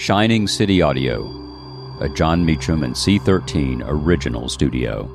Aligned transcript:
Shining 0.00 0.48
City 0.48 0.80
Audio, 0.80 1.26
a 2.00 2.08
Jon 2.08 2.42
Meacham 2.42 2.84
and 2.84 2.94
C13 2.94 3.82
original 3.84 4.48
studio. 4.48 5.10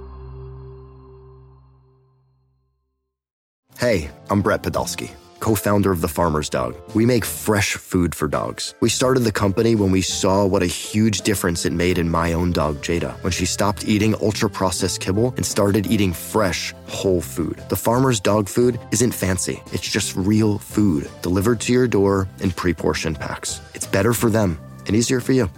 Hey, 3.80 4.12
I'm 4.30 4.44
Brett 4.44 4.62
Podolsky, 4.62 5.10
co 5.40 5.56
founder 5.56 5.92
of 5.92 6.02
The 6.02 6.08
Farmer's 6.08 6.52
Dog. 6.52 6.76
We 6.94 7.04
make 7.04 7.26
fresh 7.26 7.74
food 7.74 8.14
for 8.14 8.28
dogs. 8.28 8.76
We 8.80 8.90
started 8.90 9.22
the 9.22 9.32
company 9.32 9.74
when 9.74 9.90
we 9.90 10.02
saw 10.02 10.46
what 10.46 10.62
a 10.62 10.68
huge 10.68 11.22
difference 11.22 11.66
it 11.66 11.74
made 11.74 11.98
in 11.98 12.08
my 12.08 12.34
own 12.34 12.52
dog, 12.52 12.76
Jada, 12.84 13.14
when 13.24 13.32
she 13.32 13.48
stopped 13.48 13.88
eating 13.88 14.14
ultra 14.22 14.52
processed 14.52 15.02
kibble 15.02 15.34
and 15.36 15.44
started 15.44 15.88
eating 15.88 16.14
fresh, 16.14 16.76
whole 16.86 17.22
food. 17.22 17.58
The 17.70 17.76
Farmer's 17.76 18.20
Dog 18.20 18.48
food 18.48 18.80
isn't 18.92 19.14
fancy, 19.14 19.64
it's 19.74 19.90
just 19.90 20.16
real 20.16 20.60
food 20.60 21.10
delivered 21.24 21.60
to 21.62 21.74
your 21.74 21.88
door 21.88 22.30
in 22.42 22.52
pre 22.52 22.76
portioned 22.76 23.20
packs. 23.20 23.62
It's 23.74 23.88
better 23.88 24.14
for 24.14 24.30
them 24.30 24.60
and 24.88 24.96
easier 24.96 25.20
for 25.20 25.34
you. 25.34 25.50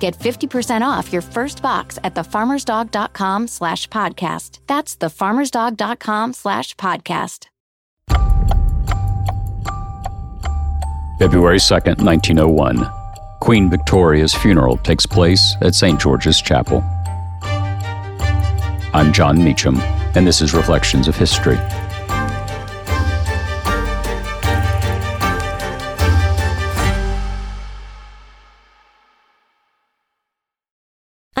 Get 0.00 0.18
50% 0.18 0.82
off 0.82 1.12
your 1.12 1.22
first 1.22 1.62
box 1.62 1.98
at 2.02 2.14
thefarmersdog.com 2.14 3.46
slash 3.46 3.88
podcast. 3.88 4.58
That's 4.66 4.96
thefarmersdog.com 4.96 6.32
slash 6.32 6.74
podcast. 6.74 7.46
February 11.18 11.58
2nd, 11.58 12.02
1901. 12.02 12.90
Queen 13.40 13.70
Victoria's 13.70 14.34
funeral 14.34 14.76
takes 14.78 15.06
place 15.06 15.54
at 15.60 15.74
St. 15.76 16.00
George's 16.00 16.40
Chapel. 16.40 16.82
I'm 18.94 19.12
Jon 19.12 19.42
Meacham, 19.42 19.76
and 20.16 20.26
this 20.26 20.40
is 20.40 20.52
Reflections 20.52 21.06
of 21.06 21.16
History. 21.16 21.58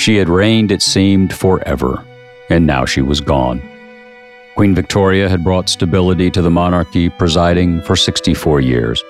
She 0.00 0.16
had 0.16 0.30
reigned, 0.30 0.72
it 0.72 0.80
seemed, 0.80 1.30
forever, 1.34 2.02
and 2.48 2.66
now 2.66 2.86
she 2.86 3.02
was 3.02 3.20
gone. 3.20 3.60
Queen 4.54 4.74
Victoria 4.74 5.28
had 5.28 5.44
brought 5.44 5.68
stability 5.68 6.30
to 6.30 6.40
the 6.40 6.50
monarchy, 6.50 7.10
presiding 7.10 7.82
for 7.82 7.96
64 7.96 8.62
years, 8.62 9.04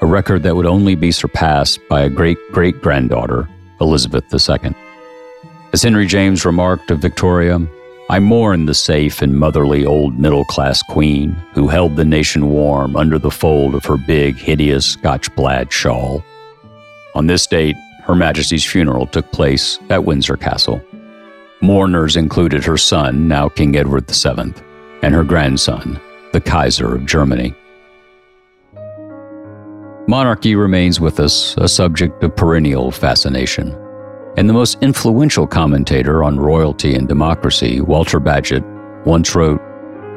a 0.00 0.06
record 0.06 0.42
that 0.42 0.56
would 0.56 0.66
only 0.66 0.96
be 0.96 1.12
surpassed 1.12 1.78
by 1.88 2.00
a 2.00 2.10
great 2.10 2.38
great 2.50 2.82
granddaughter, 2.82 3.48
Elizabeth 3.80 4.24
II. 4.34 4.74
As 5.72 5.84
Henry 5.84 6.06
James 6.06 6.44
remarked 6.44 6.90
of 6.90 6.98
Victoria, 6.98 7.64
I 8.10 8.18
mourn 8.18 8.66
the 8.66 8.74
safe 8.74 9.22
and 9.22 9.38
motherly 9.38 9.86
old 9.86 10.18
middle 10.18 10.44
class 10.46 10.82
queen 10.82 11.36
who 11.54 11.68
held 11.68 11.94
the 11.94 12.04
nation 12.04 12.48
warm 12.48 12.96
under 12.96 13.20
the 13.20 13.30
fold 13.30 13.76
of 13.76 13.84
her 13.84 13.96
big, 13.96 14.34
hideous 14.34 14.86
Scotch 14.86 15.32
plaid 15.36 15.72
shawl. 15.72 16.24
On 17.14 17.28
this 17.28 17.46
date, 17.46 17.76
Her 18.02 18.14
Majesty's 18.14 18.64
funeral 18.64 19.06
took 19.06 19.30
place 19.32 19.78
at 19.90 20.04
Windsor 20.04 20.36
Castle. 20.36 20.82
Mourners 21.60 22.16
included 22.16 22.64
her 22.64 22.76
son, 22.76 23.28
now 23.28 23.48
King 23.48 23.76
Edward 23.76 24.10
VII, 24.10 24.52
and 25.02 25.14
her 25.14 25.22
grandson, 25.22 26.00
the 26.32 26.40
Kaiser 26.40 26.94
of 26.94 27.06
Germany. 27.06 27.54
Monarchy 30.08 30.56
remains 30.56 30.98
with 30.98 31.20
us 31.20 31.54
a 31.58 31.68
subject 31.68 32.24
of 32.24 32.34
perennial 32.34 32.90
fascination. 32.90 33.72
And 34.36 34.48
the 34.48 34.54
most 34.54 34.82
influential 34.82 35.46
commentator 35.46 36.24
on 36.24 36.40
royalty 36.40 36.96
and 36.96 37.06
democracy, 37.06 37.80
Walter 37.80 38.18
Bagehot, 38.18 39.06
once 39.06 39.36
wrote 39.36 39.60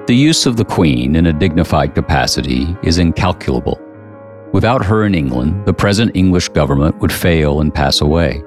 The 0.08 0.16
use 0.16 0.48
of 0.48 0.58
the 0.58 0.66
Queen 0.66 1.16
in 1.16 1.28
a 1.28 1.34
dignified 1.34 1.94
capacity 1.94 2.76
is 2.82 2.98
incalculable. 2.98 3.80
Without 4.56 4.86
her 4.86 5.04
in 5.04 5.14
England, 5.14 5.66
the 5.66 5.74
present 5.74 6.16
English 6.16 6.48
government 6.48 6.98
would 7.00 7.12
fail 7.12 7.60
and 7.60 7.74
pass 7.74 8.00
away. 8.00 8.42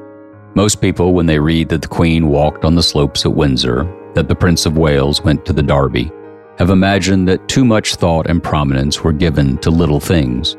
Most 0.55 0.81
people, 0.81 1.13
when 1.13 1.27
they 1.27 1.39
read 1.39 1.69
that 1.69 1.83
the 1.83 1.89
Queen 1.89 2.29
walked 2.29 2.65
on 2.65 2.75
the 2.75 2.83
slopes 2.83 3.27
at 3.27 3.35
Windsor, 3.35 3.85
that 4.15 4.27
the 4.27 4.35
Prince 4.35 4.65
of 4.65 4.79
Wales 4.79 5.21
went 5.21 5.45
to 5.45 5.53
the 5.53 5.63
Derby, 5.63 6.11
have 6.57 6.71
imagined 6.71 7.29
that 7.29 7.47
too 7.47 7.63
much 7.63 7.97
thought 7.97 8.27
and 8.27 8.43
prominence 8.43 9.05
were 9.05 9.13
given 9.13 9.59
to 9.59 9.71
little 9.71 10.01
things. 10.01 10.57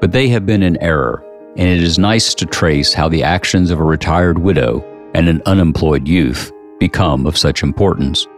But 0.00 0.12
they 0.12 0.28
have 0.28 0.46
been 0.46 0.62
in 0.62 0.80
error 0.80 1.24
and 1.56 1.68
it 1.68 1.82
is 1.82 1.98
nice 1.98 2.32
to 2.32 2.46
trace 2.46 2.94
how 2.94 3.08
the 3.08 3.24
actions 3.24 3.72
of 3.72 3.80
a 3.80 3.84
retired 3.84 4.38
widow 4.38 4.80
and 5.12 5.28
an 5.28 5.42
unemployed 5.44 6.06
youth 6.06 6.52
become 6.78 7.26
of 7.26 7.36
such 7.36 7.64
importance. 7.64 8.28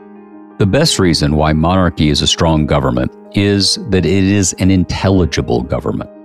The 0.57 0.65
best 0.65 0.99
reason 0.99 1.37
why 1.37 1.53
monarchy 1.53 2.09
is 2.09 2.23
a 2.23 2.27
strong 2.27 2.65
government 2.65 3.13
is 3.37 3.79
that 3.91 4.07
it 4.07 4.25
is 4.25 4.55
an 4.55 4.71
intelligible 4.71 5.61
government. 5.61 6.16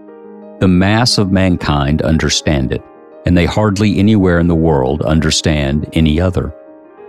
The 0.62 0.68
mass 0.68 1.18
of 1.18 1.32
mankind 1.32 2.04
understand 2.04 2.72
it, 2.72 2.84
and 3.26 3.36
they 3.36 3.48
hardly 3.48 3.98
anywhere 3.98 4.38
in 4.38 4.48
the 4.48 4.54
world 4.54 5.02
understand 5.02 5.90
any 5.94 6.22
other. 6.22 6.54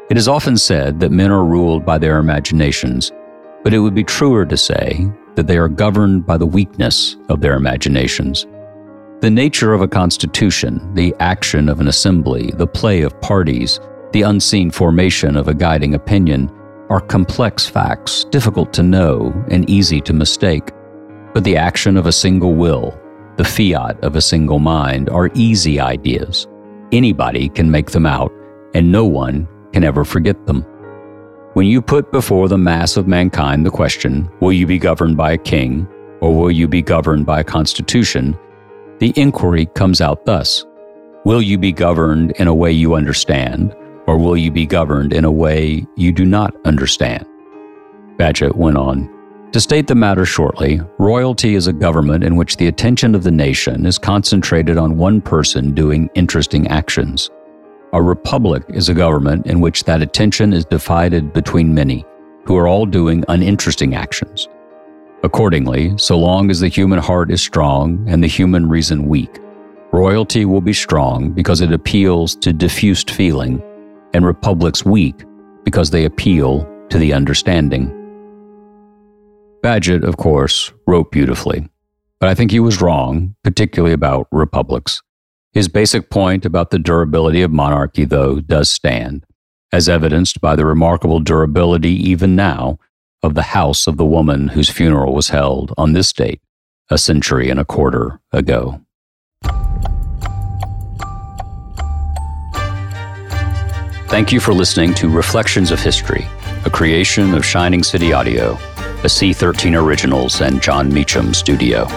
It 0.08 0.16
is 0.16 0.26
often 0.26 0.56
said 0.56 1.00
that 1.00 1.12
men 1.12 1.30
are 1.30 1.44
ruled 1.44 1.84
by 1.84 1.98
their 1.98 2.16
imaginations, 2.16 3.12
but 3.62 3.74
it 3.74 3.80
would 3.80 3.94
be 3.94 4.04
truer 4.04 4.46
to 4.46 4.56
say 4.56 5.06
that 5.34 5.48
they 5.48 5.58
are 5.58 5.68
governed 5.68 6.24
by 6.24 6.38
the 6.38 6.46
weakness 6.46 7.18
of 7.28 7.42
their 7.42 7.52
imaginations. 7.52 8.46
The 9.20 9.30
nature 9.30 9.74
of 9.74 9.82
a 9.82 9.86
constitution, 9.86 10.94
the 10.94 11.14
action 11.20 11.68
of 11.68 11.78
an 11.78 11.88
assembly, 11.88 12.52
the 12.54 12.66
play 12.66 13.02
of 13.02 13.20
parties, 13.20 13.80
the 14.12 14.22
unseen 14.22 14.70
formation 14.70 15.36
of 15.36 15.48
a 15.48 15.54
guiding 15.54 15.94
opinion 15.94 16.50
are 16.88 17.00
complex 17.00 17.66
facts, 17.66 18.24
difficult 18.24 18.72
to 18.72 18.82
know 18.82 19.30
and 19.50 19.68
easy 19.68 20.00
to 20.00 20.14
mistake. 20.14 20.70
But 21.34 21.44
the 21.44 21.58
action 21.58 21.98
of 21.98 22.06
a 22.06 22.12
single 22.12 22.54
will, 22.54 22.98
the 23.42 23.48
fiat 23.48 23.98
of 24.04 24.14
a 24.14 24.20
single 24.20 24.60
mind, 24.60 25.10
are 25.10 25.28
easy 25.34 25.80
ideas. 25.80 26.46
Anybody 26.92 27.48
can 27.48 27.72
make 27.72 27.90
them 27.90 28.06
out, 28.06 28.32
and 28.72 28.92
no 28.92 29.04
one 29.04 29.48
can 29.72 29.82
ever 29.82 30.04
forget 30.04 30.46
them. 30.46 30.62
When 31.54 31.66
you 31.66 31.82
put 31.82 32.12
before 32.12 32.46
the 32.46 32.56
mass 32.56 32.96
of 32.96 33.08
mankind 33.08 33.66
the 33.66 33.70
question, 33.70 34.30
will 34.38 34.52
you 34.52 34.64
be 34.64 34.78
governed 34.78 35.16
by 35.16 35.32
a 35.32 35.38
king, 35.38 35.88
or 36.20 36.32
will 36.32 36.52
you 36.52 36.68
be 36.68 36.82
governed 36.82 37.26
by 37.26 37.40
a 37.40 37.44
constitution? 37.44 38.38
The 39.00 39.12
inquiry 39.16 39.66
comes 39.74 40.00
out 40.00 40.24
thus 40.24 40.64
Will 41.24 41.42
you 41.42 41.58
be 41.58 41.72
governed 41.72 42.30
in 42.38 42.46
a 42.46 42.54
way 42.54 42.70
you 42.70 42.94
understand, 42.94 43.74
or 44.06 44.18
will 44.18 44.36
you 44.36 44.52
be 44.52 44.66
governed 44.66 45.12
in 45.12 45.24
a 45.24 45.32
way 45.32 45.84
you 45.96 46.12
do 46.12 46.24
not 46.24 46.54
understand? 46.64 47.26
Bagehot 48.18 48.54
went 48.54 48.76
on. 48.76 49.10
To 49.52 49.60
state 49.60 49.86
the 49.86 49.94
matter 49.94 50.24
shortly, 50.24 50.80
royalty 50.96 51.56
is 51.56 51.66
a 51.66 51.74
government 51.74 52.24
in 52.24 52.36
which 52.36 52.56
the 52.56 52.68
attention 52.68 53.14
of 53.14 53.22
the 53.22 53.30
nation 53.30 53.84
is 53.84 53.98
concentrated 53.98 54.78
on 54.78 54.96
one 54.96 55.20
person 55.20 55.74
doing 55.74 56.08
interesting 56.14 56.68
actions. 56.68 57.30
A 57.92 58.02
republic 58.02 58.62
is 58.70 58.88
a 58.88 58.94
government 58.94 59.46
in 59.46 59.60
which 59.60 59.84
that 59.84 60.00
attention 60.00 60.54
is 60.54 60.64
divided 60.64 61.34
between 61.34 61.74
many, 61.74 62.06
who 62.46 62.56
are 62.56 62.66
all 62.66 62.86
doing 62.86 63.26
uninteresting 63.28 63.94
actions. 63.94 64.48
Accordingly, 65.22 65.98
so 65.98 66.18
long 66.18 66.50
as 66.50 66.60
the 66.60 66.68
human 66.68 66.98
heart 66.98 67.30
is 67.30 67.42
strong 67.42 68.02
and 68.08 68.24
the 68.24 68.28
human 68.28 68.66
reason 68.66 69.06
weak, 69.06 69.38
royalty 69.92 70.46
will 70.46 70.62
be 70.62 70.72
strong 70.72 71.30
because 71.30 71.60
it 71.60 71.74
appeals 71.74 72.34
to 72.36 72.54
diffused 72.54 73.10
feeling, 73.10 73.62
and 74.14 74.24
republics 74.24 74.82
weak 74.86 75.26
because 75.62 75.90
they 75.90 76.06
appeal 76.06 76.66
to 76.88 76.96
the 76.96 77.12
understanding. 77.12 78.01
Bagehot, 79.62 80.02
of 80.02 80.16
course, 80.16 80.72
wrote 80.88 81.12
beautifully, 81.12 81.68
but 82.18 82.28
I 82.28 82.34
think 82.34 82.50
he 82.50 82.58
was 82.58 82.82
wrong, 82.82 83.36
particularly 83.44 83.92
about 83.92 84.26
republics. 84.32 85.02
His 85.52 85.68
basic 85.68 86.10
point 86.10 86.44
about 86.44 86.70
the 86.70 86.80
durability 86.80 87.42
of 87.42 87.52
monarchy, 87.52 88.04
though, 88.04 88.40
does 88.40 88.68
stand, 88.68 89.24
as 89.70 89.88
evidenced 89.88 90.40
by 90.40 90.56
the 90.56 90.66
remarkable 90.66 91.20
durability 91.20 91.92
even 91.92 92.34
now 92.34 92.80
of 93.22 93.34
the 93.34 93.42
house 93.42 93.86
of 93.86 93.98
the 93.98 94.04
woman 94.04 94.48
whose 94.48 94.68
funeral 94.68 95.14
was 95.14 95.28
held 95.28 95.72
on 95.78 95.92
this 95.92 96.12
date, 96.12 96.40
a 96.90 96.98
century 96.98 97.48
and 97.48 97.60
a 97.60 97.64
quarter 97.64 98.18
ago. 98.32 98.80
Thank 104.08 104.32
you 104.32 104.40
for 104.40 104.52
listening 104.52 104.92
to 104.94 105.08
Reflections 105.08 105.70
of 105.70 105.80
History, 105.80 106.26
a 106.66 106.70
creation 106.70 107.32
of 107.32 107.46
Shining 107.46 107.82
City 107.82 108.12
Audio, 108.12 108.58
a 109.02 109.06
C13 109.06 109.76
Originals 109.76 110.40
and 110.40 110.62
Jon 110.62 110.94
Meacham 110.94 111.34
studio. 111.34 111.88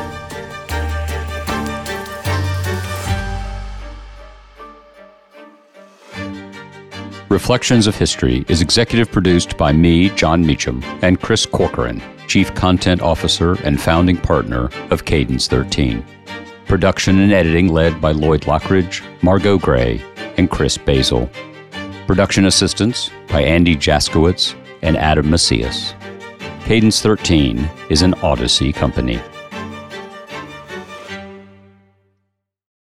Reflections 7.29 7.85
of 7.85 7.95
History 7.95 8.43
is 8.47 8.59
executive 8.59 9.11
produced 9.11 9.55
by 9.55 9.71
me, 9.71 10.09
Jon 10.15 10.43
Meacham, 10.43 10.81
and 11.03 11.21
Chris 11.21 11.45
Corcoran, 11.45 12.01
Chief 12.27 12.51
Content 12.55 13.03
Officer 13.03 13.53
and 13.63 13.79
founding 13.79 14.17
partner 14.17 14.71
of 14.89 15.05
Cadence 15.05 15.47
13. 15.47 16.03
Production 16.65 17.19
and 17.19 17.31
editing 17.31 17.67
led 17.67 18.01
by 18.01 18.13
Lloyd 18.13 18.41
Lockridge, 18.41 19.03
Margot 19.21 19.59
Gray, 19.59 20.01
and 20.37 20.49
Chris 20.49 20.75
Basil. 20.75 21.29
Production 22.07 22.45
assistance 22.45 23.11
by 23.27 23.43
Andy 23.43 23.75
Jaskowitz 23.75 24.55
and 24.81 24.97
Adam 24.97 25.29
Macias. 25.29 25.93
Cadence 26.65 26.99
13 26.99 27.69
is 27.91 28.01
an 28.01 28.15
Odyssey 28.23 28.73
company. 28.73 29.21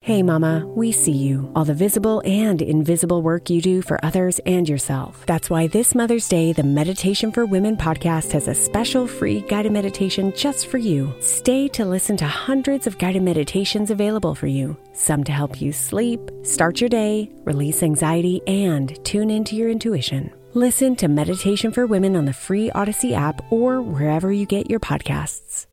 Hey, 0.00 0.24
Mama, 0.24 0.66
we 0.66 0.90
see 0.90 1.12
you, 1.12 1.52
all 1.54 1.64
the 1.64 1.72
visible 1.72 2.20
and 2.24 2.60
invisible 2.60 3.22
work 3.22 3.48
you 3.48 3.62
do 3.62 3.80
for 3.80 4.04
others 4.04 4.40
and 4.44 4.68
yourself. 4.68 5.24
That's 5.26 5.48
why 5.48 5.68
this 5.68 5.94
Mother's 5.94 6.26
Day, 6.26 6.52
the 6.52 6.64
Meditation 6.64 7.30
for 7.30 7.46
Women 7.46 7.76
podcast 7.76 8.32
has 8.32 8.48
a 8.48 8.54
special 8.54 9.06
free 9.06 9.42
guided 9.42 9.70
meditation 9.70 10.32
just 10.34 10.66
for 10.66 10.78
you. 10.78 11.14
Stay 11.20 11.68
to 11.68 11.84
listen 11.84 12.16
to 12.16 12.26
hundreds 12.26 12.88
of 12.88 12.98
guided 12.98 13.22
meditations 13.22 13.92
available 13.92 14.34
for 14.34 14.48
you, 14.48 14.76
some 14.94 15.22
to 15.22 15.30
help 15.30 15.60
you 15.60 15.72
sleep, 15.72 16.18
start 16.42 16.80
your 16.80 16.90
day, 16.90 17.30
release 17.44 17.84
anxiety, 17.84 18.42
and 18.48 18.98
tune 19.04 19.30
into 19.30 19.54
your 19.54 19.70
intuition. 19.70 20.32
Listen 20.54 20.96
to 20.96 21.06
Meditation 21.06 21.70
for 21.70 21.86
Women 21.86 22.16
on 22.16 22.24
the 22.24 22.32
free 22.32 22.72
Odyssey 22.72 23.14
app 23.14 23.52
or 23.52 23.80
wherever 23.80 24.32
you 24.32 24.46
get 24.46 24.68
your 24.68 24.80
podcasts. 24.80 25.69